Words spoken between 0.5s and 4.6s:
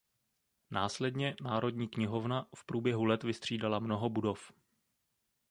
Následně "Národní knihovna" v průběhu let vystřídala mnoho budov.